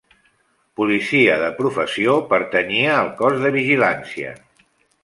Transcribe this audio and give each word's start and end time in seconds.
Policia 0.79 1.35
de 1.43 1.51
professió, 1.59 2.17
pertanyia 2.33 2.99
al 3.07 3.13
Cos 3.21 3.39
de 3.47 3.57
Vigilància. 3.61 4.35